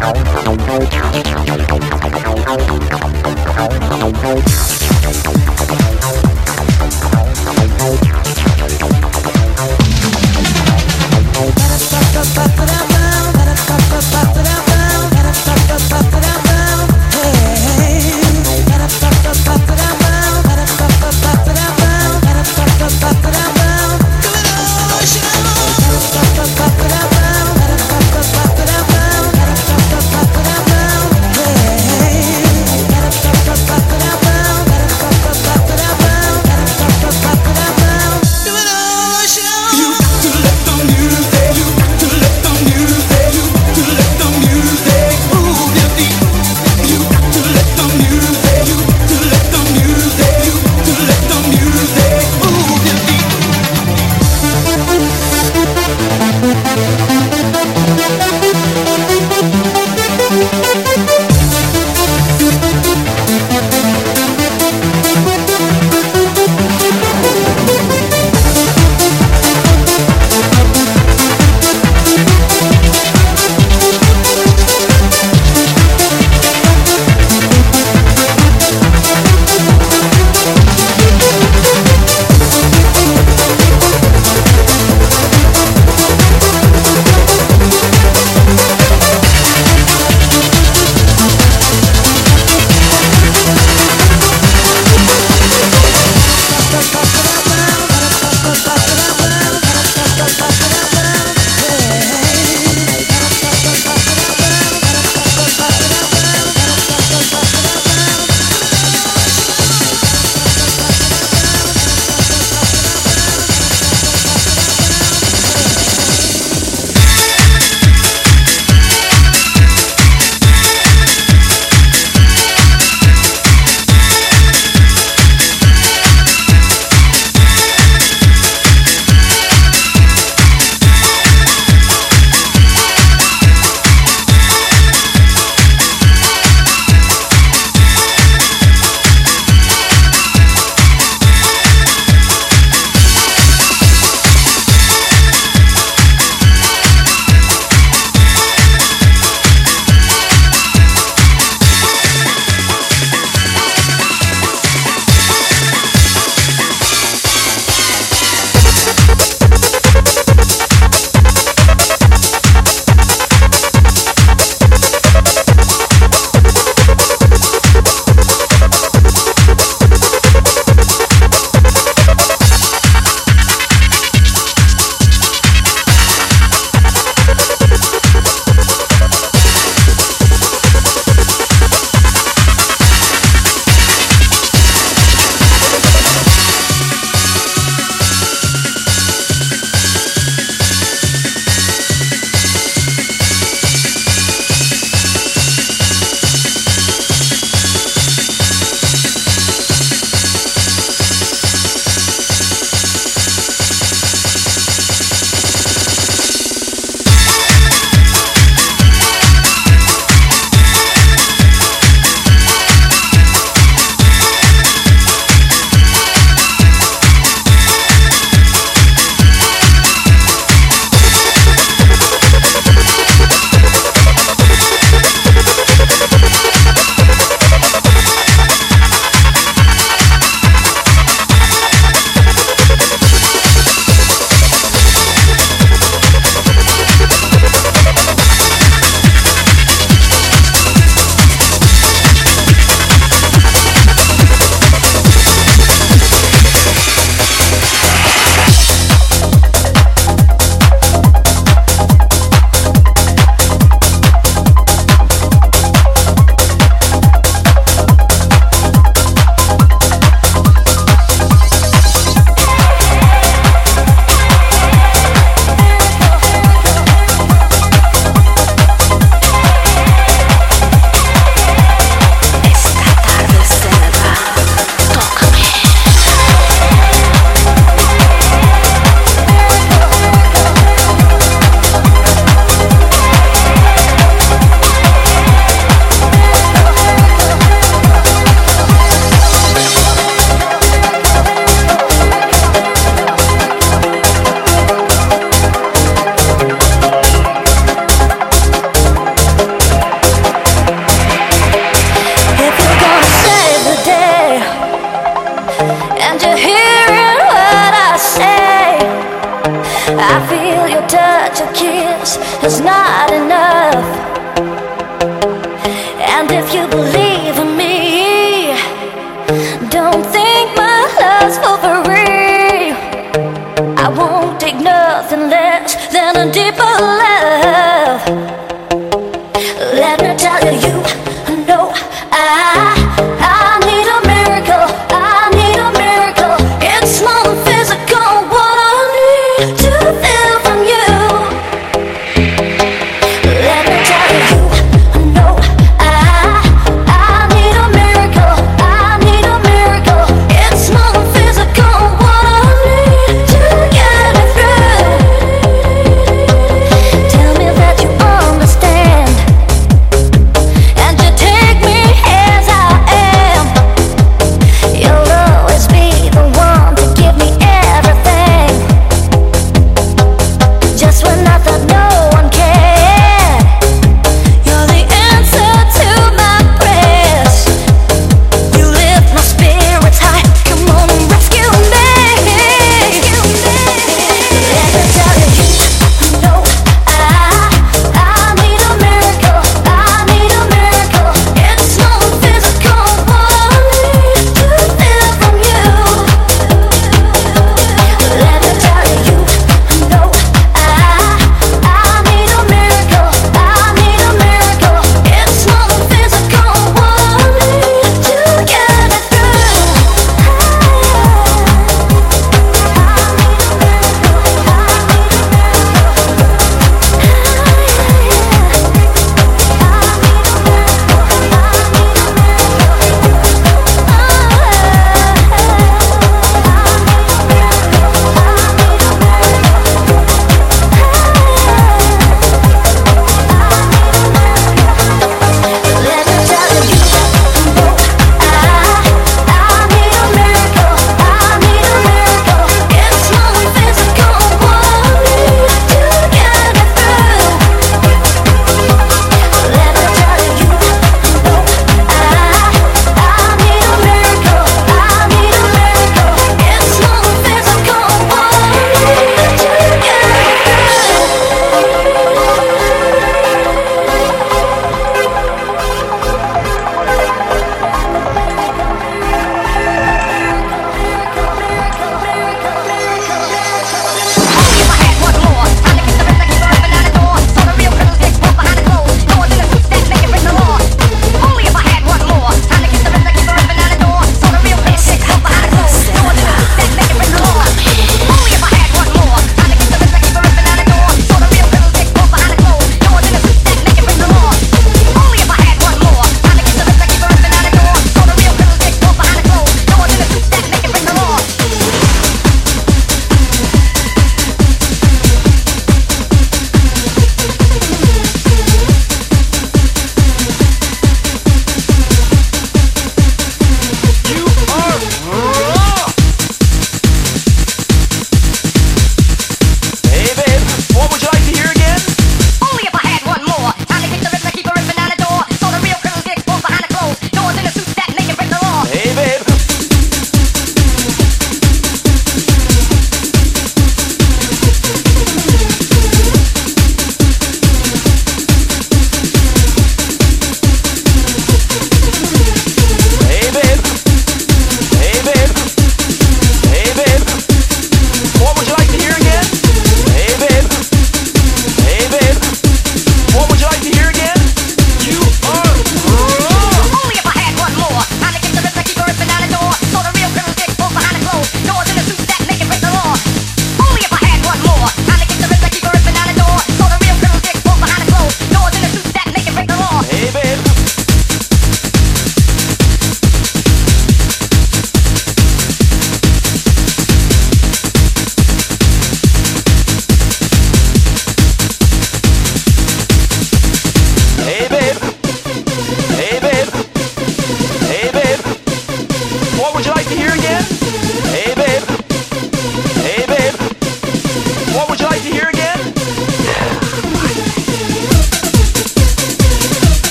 down 0.00 0.48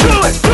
do 0.00 0.08
it. 0.24 0.49